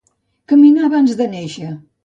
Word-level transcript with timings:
Caminar 0.53 0.89
abans 0.89 1.15
de 1.21 1.31
néixer. 1.37 1.73